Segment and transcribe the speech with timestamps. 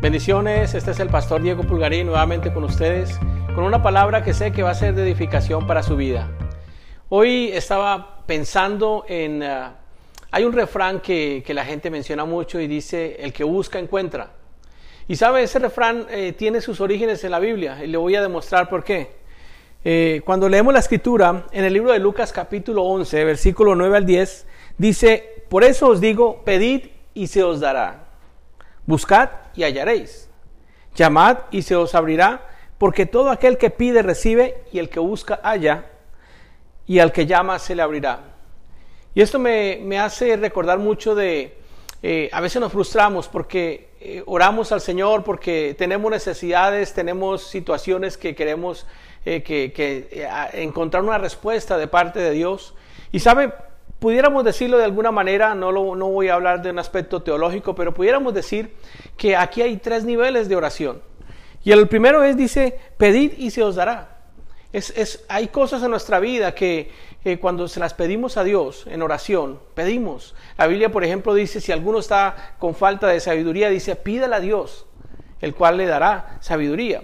[0.00, 3.20] Bendiciones, este es el pastor Diego Pulgarín nuevamente con ustedes,
[3.54, 6.30] con una palabra que sé que va a ser de edificación para su vida.
[7.10, 9.42] Hoy estaba pensando en...
[9.42, 9.74] uh,
[10.30, 14.30] hay un refrán que, que, la gente menciona mucho y dice, el que busca encuentra.
[15.06, 18.22] Y sabe, ese refrán eh, tiene sus orígenes en la Biblia y le voy a
[18.22, 19.10] demostrar por qué.
[19.84, 24.06] Eh, cuando leemos la escritura, en el libro de Lucas capítulo 11, versículo 9 al
[24.06, 24.46] 10,
[24.78, 28.09] dice, por eso os digo, pedid y se os dará.
[28.90, 30.28] Buscad y hallaréis.
[30.96, 35.38] Llamad y se os abrirá, porque todo aquel que pide recibe y el que busca
[35.44, 35.84] halla,
[36.88, 38.34] y al que llama se le abrirá.
[39.14, 41.56] Y esto me, me hace recordar mucho de,
[42.02, 48.16] eh, a veces nos frustramos porque eh, oramos al Señor, porque tenemos necesidades, tenemos situaciones
[48.16, 48.88] que queremos
[49.24, 52.74] eh, que, que encontrar una respuesta de parte de Dios.
[53.12, 53.52] Y sabe,
[54.00, 57.74] pudiéramos decirlo de alguna manera, no, lo, no voy a hablar de un aspecto teológico,
[57.74, 58.74] pero pudiéramos decir
[59.16, 61.02] que aquí hay tres niveles de oración.
[61.62, 64.16] Y el primero es, dice, pedid y se os dará.
[64.72, 66.90] Es, es, hay cosas en nuestra vida que
[67.24, 70.34] eh, cuando se las pedimos a Dios en oración, pedimos.
[70.56, 74.40] La Biblia, por ejemplo, dice, si alguno está con falta de sabiduría, dice, pídala a
[74.40, 74.86] Dios,
[75.42, 77.02] el cual le dará sabiduría.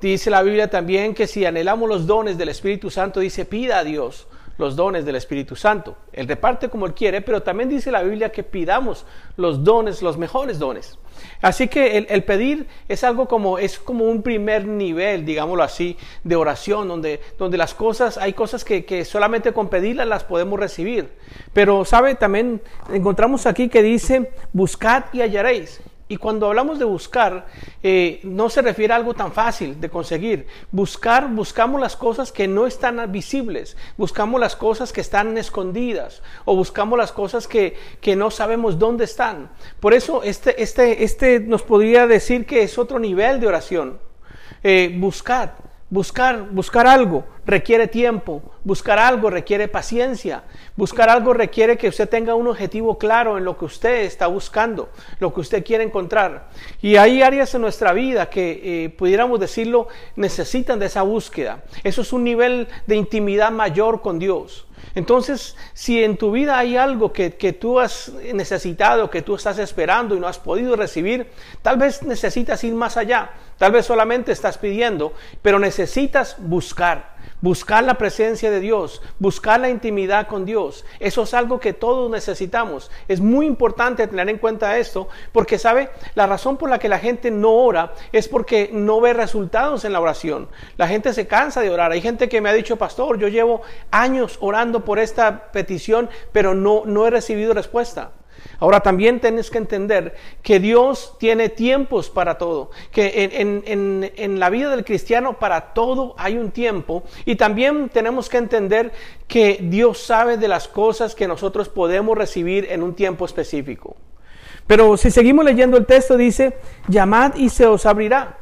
[0.00, 3.84] Dice la Biblia también que si anhelamos los dones del Espíritu Santo, dice, pida a
[3.84, 4.28] Dios
[4.58, 5.96] los dones del Espíritu Santo.
[6.12, 9.06] Él reparte como Él quiere, pero también dice la Biblia que pidamos
[9.36, 10.98] los dones, los mejores dones.
[11.40, 16.36] Así que el, pedir es algo como, es como un primer nivel, digámoslo así, de
[16.36, 21.10] oración, donde, donde las cosas, hay cosas que, que solamente con pedirlas las podemos recibir.
[21.52, 22.14] Pero, ¿sabe?
[22.14, 22.60] También
[22.92, 25.80] encontramos aquí que dice, buscad y hallaréis.
[26.10, 27.46] Y cuando hablamos de buscar,
[27.82, 30.46] eh, no se refiere a algo tan fácil de conseguir.
[30.72, 36.56] Buscar, buscamos las cosas que no están visibles, buscamos las cosas que están escondidas o
[36.56, 39.50] buscamos las cosas que, que no sabemos dónde están.
[39.80, 43.98] Por eso este, este, este nos podría decir que es otro nivel de oración.
[44.62, 50.44] Eh, buscar, Buscar, buscar algo requiere tiempo, buscar algo requiere paciencia,
[50.76, 54.90] buscar algo requiere que usted tenga un objetivo claro en lo que usted está buscando,
[55.18, 56.50] lo que usted quiere encontrar.
[56.82, 61.64] Y hay áreas en nuestra vida que, eh, pudiéramos decirlo, necesitan de esa búsqueda.
[61.82, 64.66] Eso es un nivel de intimidad mayor con Dios.
[64.94, 69.58] Entonces, si en tu vida hay algo que, que, tú has necesitado, que tú estás
[69.58, 71.28] esperando y no has podido recibir,
[71.62, 77.18] tal vez necesitas ir más allá, tal vez solamente estás pidiendo, pero necesitas buscar.
[77.40, 80.84] Buscar la presencia de Dios, buscar la intimidad con Dios.
[80.98, 82.90] Eso es algo que todos necesitamos.
[83.06, 86.98] Es muy importante tener en cuenta esto, porque sabe, la razón por la que la
[86.98, 90.48] gente no ora es porque no ve resultados en la oración.
[90.76, 91.92] La gente se cansa de orar.
[91.92, 96.54] Hay gente que me ha dicho, pastor, yo llevo años orando por esta petición, pero
[96.54, 98.10] no, no he recibido respuesta.
[98.60, 104.40] Ahora también tienes que entender que Dios tiene tiempos para todo, que en, en, en,
[104.40, 108.92] la vida del cristiano para todo hay un tiempo y también tenemos que entender
[109.26, 113.96] que Dios sabe de las cosas que nosotros podemos recibir en un tiempo específico.
[114.66, 118.38] Pero si seguimos leyendo el texto dice, llamad y se os abrirá.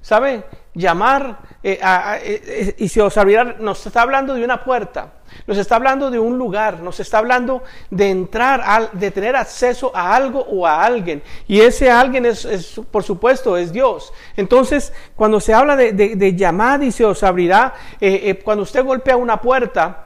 [0.00, 0.44] ¿Sabe?
[0.74, 5.14] Llamar eh, a, eh, y se os abrirá, nos está hablando de una puerta.
[5.46, 10.14] Nos está hablando de un lugar, nos está hablando de entrar, de tener acceso a
[10.14, 11.22] algo o a alguien.
[11.46, 14.12] Y ese alguien es, por supuesto, es Dios.
[14.36, 18.84] Entonces, cuando se habla de, de, llamar y se os abrirá, eh, eh, cuando usted
[18.84, 20.04] golpea una puerta,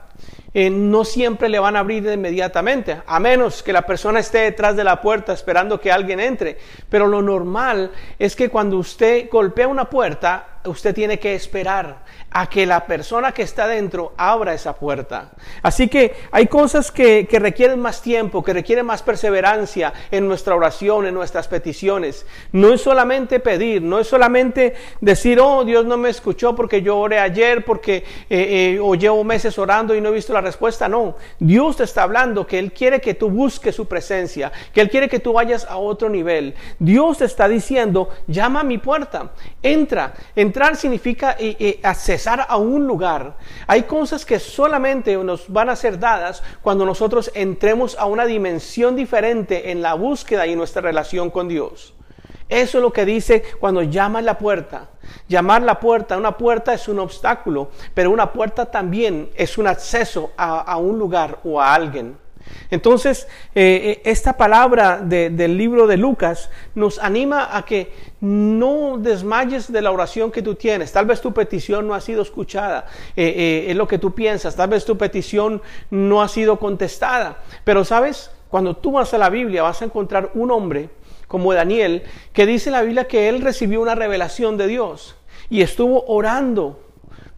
[0.53, 4.75] eh, no siempre le van a abrir inmediatamente, a menos que la persona esté detrás
[4.75, 6.57] de la puerta esperando que alguien entre.
[6.89, 12.47] Pero lo normal es que cuando usted golpea una puerta, usted tiene que esperar a
[12.47, 15.31] que la persona que está dentro abra esa puerta.
[15.63, 20.55] Así que hay cosas que, que, requieren más tiempo, que requieren más perseverancia en nuestra
[20.55, 22.25] oración, en nuestras peticiones.
[22.51, 26.97] No es solamente pedir, no es solamente decir, oh, Dios no me escuchó porque yo
[26.97, 27.97] oré ayer, porque
[28.29, 30.87] eh, eh, o llevo meses orando y no he visto la respuesta.
[30.87, 34.89] No, Dios te está hablando que Él quiere que tú busques su presencia, que Él
[34.89, 36.53] quiere que tú vayas a otro nivel.
[36.77, 39.31] Dios te está diciendo, llama a mi puerta,
[39.63, 40.13] entra.
[40.49, 43.37] Entrar significa eh, eh, accesar a un lugar.
[43.67, 48.95] Hay cosas que solamente nos van a ser dadas cuando nosotros entremos a una dimensión
[48.95, 51.93] diferente en la búsqueda y nuestra relación con Dios.
[52.49, 54.89] Eso es lo que dice cuando llama la puerta.
[55.27, 60.31] Llamar la puerta, una puerta es un obstáculo, pero una puerta también es un acceso
[60.35, 62.17] a un lugar o a alguien.
[62.71, 67.91] Entonces, eh, esta palabra de, del libro de Lucas nos anima a que
[68.21, 70.91] no desmayes de la oración que tú tienes.
[70.91, 74.55] Tal vez tu petición no ha sido escuchada, eh, eh, es lo que tú piensas.
[74.55, 77.39] Tal vez tu petición no ha sido contestada.
[77.63, 78.31] Pero, ¿sabes?
[78.49, 80.89] Cuando tú vas a la Biblia vas a encontrar un hombre
[81.27, 82.03] como Daniel,
[82.33, 85.15] que dice la Biblia que él recibió una revelación de Dios
[85.49, 86.79] y estuvo orando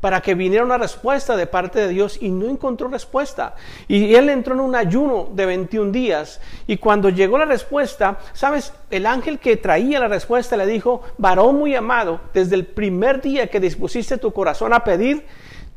[0.01, 3.55] para que viniera una respuesta de parte de Dios y no encontró respuesta.
[3.87, 8.73] Y él entró en un ayuno de 21 días y cuando llegó la respuesta, sabes,
[8.89, 13.47] el ángel que traía la respuesta le dijo, varón muy amado, desde el primer día
[13.47, 15.25] que dispusiste tu corazón a pedir,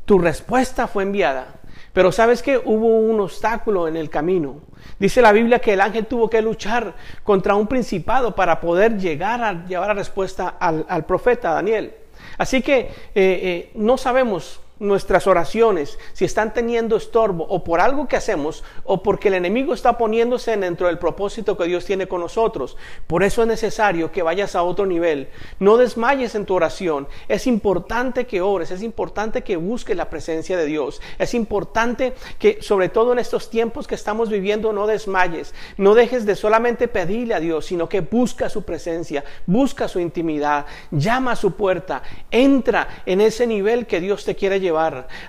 [0.05, 1.47] tu respuesta fue enviada.
[1.93, 4.61] Pero sabes que hubo un obstáculo en el camino.
[4.99, 6.93] Dice la Biblia que el ángel tuvo que luchar
[7.23, 11.93] contra un principado para poder llegar a llevar la respuesta al, al profeta Daniel.
[12.37, 18.07] Así que eh, eh, no sabemos nuestras oraciones, si están teniendo estorbo o por algo
[18.07, 22.21] que hacemos o porque el enemigo está poniéndose dentro del propósito que Dios tiene con
[22.21, 22.75] nosotros.
[23.07, 25.29] Por eso es necesario que vayas a otro nivel.
[25.59, 27.07] No desmayes en tu oración.
[27.27, 31.01] Es importante que ores, es importante que busques la presencia de Dios.
[31.19, 35.53] Es importante que, sobre todo en estos tiempos que estamos viviendo, no desmayes.
[35.77, 40.65] No dejes de solamente pedirle a Dios, sino que busca su presencia, busca su intimidad,
[40.91, 44.64] llama a su puerta, entra en ese nivel que Dios te quiere llevar.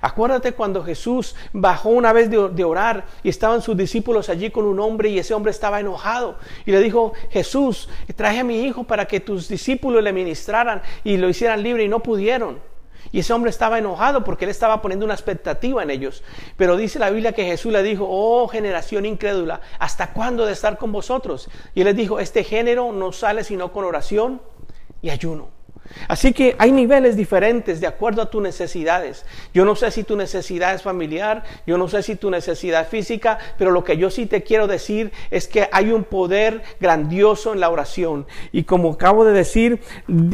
[0.01, 4.81] Acuérdate cuando Jesús bajó una vez de, orar y estaban sus discípulos allí con un
[4.81, 9.07] hombre y ese hombre estaba enojado y le dijo, Jesús, traje a mi hijo para
[9.07, 12.61] que tus discípulos le ministraran y lo hicieran libre y no pudieron.
[13.13, 16.23] Y ese hombre estaba enojado porque él estaba poniendo una expectativa en ellos.
[16.57, 20.77] Pero dice la Biblia que Jesús le dijo, oh generación incrédula, ¿hasta cuándo de estar
[20.77, 21.49] con vosotros?
[21.75, 24.41] Y él les dijo, este género no sale sino con oración
[25.03, 25.56] y ayuno.
[26.09, 29.25] Así que hay niveles diferentes de acuerdo a tus necesidades.
[29.53, 32.89] Yo no sé si tu necesidad es familiar, yo no sé si tu necesidad es
[32.89, 37.53] física, pero lo que yo sí te quiero decir es que hay un poder grandioso
[37.53, 38.27] en la oración.
[38.53, 39.81] Y como acabo de decir,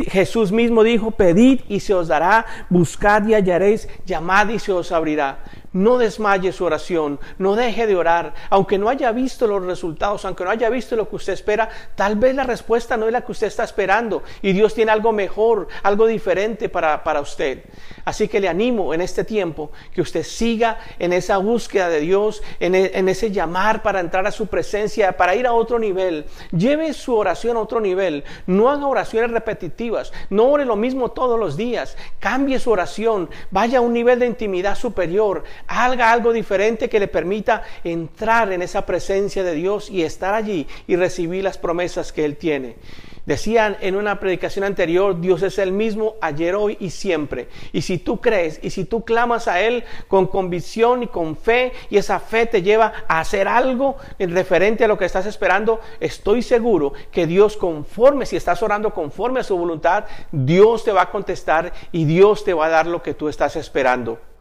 [0.09, 4.93] Jesús mismo dijo, pedid y se os dará, buscad y hallaréis, llamad y se os
[4.93, 5.39] abrirá.
[5.73, 10.45] No desmaye su oración, no deje de orar, aunque no haya visto los resultados, aunque
[10.45, 13.33] no haya visto lo que usted espera, tal vez la respuesta no es la que
[13.33, 14.23] usted está esperando.
[14.43, 17.65] Y Dios tiene algo mejor, algo diferente para, para usted.
[18.05, 22.43] Así que le animo en este tiempo que usted siga en esa búsqueda de Dios,
[22.61, 26.27] en, e, en ese llamar para entrar a su presencia, para ir a otro nivel.
[26.51, 31.39] Lleve su oración a otro nivel, no haga oraciones repetitivas, no ore lo mismo todos
[31.39, 36.88] los días, cambie su oración, vaya a un nivel de intimidad superior, haga algo diferente
[36.88, 41.59] que le permita entrar en esa presencia de Dios y estar allí y recibir las
[41.59, 42.76] promesas que Él tiene.
[43.25, 47.49] Decían en una predicación anterior, Dios es el mismo ayer, hoy y siempre.
[47.73, 51.73] Y si tú crees y si tú clamas a Él con convicción y con fe
[51.88, 55.81] y esa fe te lleva a hacer algo en referente a lo que estás esperando,
[56.00, 61.03] estoy seguro que Dios conforme, si estás orando conforme a su voluntad, Dios te va
[61.03, 64.31] a contestar y Dios te va a dar lo que tú estás esperando.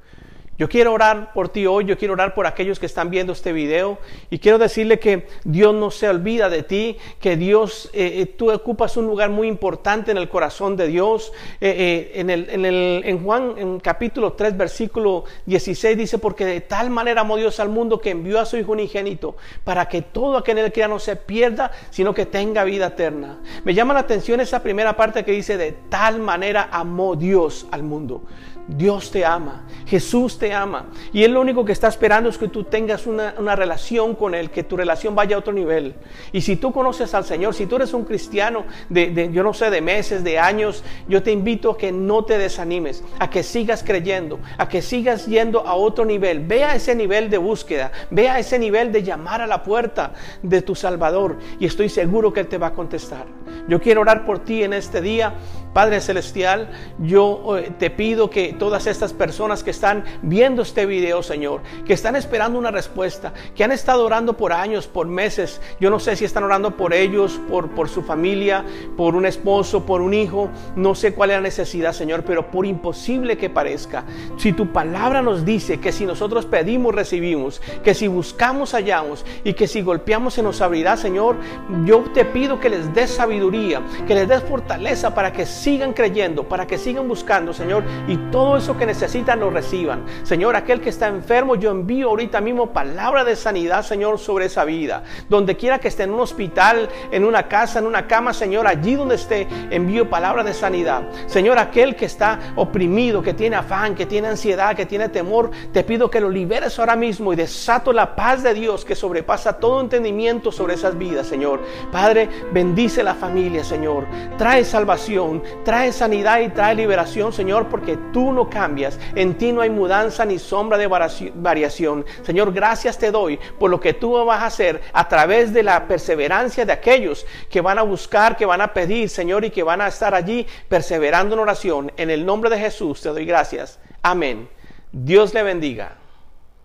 [0.58, 3.52] Yo quiero orar por ti hoy, yo quiero orar por aquellos que están viendo este
[3.52, 3.98] video
[4.30, 8.52] y quiero decirle que Dios no se olvida de ti, que Dios, eh, eh, tú
[8.52, 11.34] ocupas un lugar muy importante en el corazón de Dios.
[11.62, 16.62] Eh, en, el, en, el, en Juan, en capítulo 3, versículo 16 dice, porque de
[16.62, 20.38] tal manera amó Dios al mundo que envió a su Hijo unigénito para que todo
[20.38, 23.40] aquel que no se pierda, sino que tenga vida eterna.
[23.64, 27.82] Me llama la atención esa primera parte que dice, de tal manera amó Dios al
[27.82, 28.22] mundo.
[28.68, 30.88] Dios te ama, Jesús te ama.
[31.14, 34.50] Y Él lo único que está esperando es que tú tengas una, relación con Él,
[34.50, 35.94] que tu relación vaya a otro nivel.
[36.32, 39.70] Y si tú conoces al Señor, si tú eres un cristiano de, yo no sé,
[39.70, 43.84] de meses, de años, yo te invito a que no te desanimes, a que sigas
[43.84, 46.40] creyendo, a que sigas yendo a otro nivel.
[46.40, 50.14] Ve a ese nivel de búsqueda, ve a ese nivel de llamar a la puerta
[50.42, 51.38] de tu Salvador.
[51.60, 53.28] Y estoy seguro que Él te va a contestar.
[53.68, 55.36] Yo quiero orar por ti en este día.
[55.74, 61.24] Padre Celestial, yo eh, te pido que todas estas personas que están viendo este video,
[61.24, 65.90] Señor, que están esperando una respuesta, que han estado orando por años, por meses, yo
[65.90, 68.66] no sé si están orando por ellos, por, su familia,
[68.98, 72.66] por un esposo, por un hijo, no sé cuál es la necesidad, Señor, pero por
[72.66, 74.04] imposible que parezca,
[74.38, 79.54] si tu palabra nos dice que si nosotros pedimos, recibimos, que si buscamos, hallamos y
[79.54, 81.38] que si golpeamos, se nos abrirá, Señor,
[81.86, 86.48] yo te pido que les des sabiduría, que les des fortaleza para que sigan creyendo,
[86.48, 90.06] para que sigan buscando, Señor, y todo eso que necesitan lo reciban.
[90.24, 94.66] Señor, aquel que está enfermo, yo envío ahorita mismo palabra de sanidad, Señor, sobre esa
[94.66, 95.04] vida.
[95.30, 98.96] Donde quiera que esté en un hospital, en una casa, en una cama, Señor, allí
[98.96, 101.04] donde esté, envío palabra de sanidad.
[101.28, 105.84] Señor, aquel que está oprimido, que tiene afán, que tiene ansiedad, que tiene temor, te
[105.84, 109.82] pido que lo liberes ahora mismo y desato la paz de Dios que sobrepasa todo
[109.82, 111.62] entendimiento sobre esas vidas, Señor.
[111.92, 114.06] Padre, bendice la familia, Señor.
[114.38, 119.00] Trae salvación, trae sanidad y trae liberación, Señor, porque tú no cambias.
[119.16, 122.06] En ti no hay mudanza ni sombra de variación.
[122.24, 125.88] Señor, gracias te doy por lo que tú vas a hacer a través de la
[125.88, 129.82] perseverancia de aquellos que van a buscar, que van a pedir, Señor, y que van
[129.82, 131.92] a estar allí perseverando en oración.
[131.98, 133.80] En el nombre de Jesús te doy gracias.
[134.02, 134.50] Amén.
[134.92, 136.01] Dios le bendiga.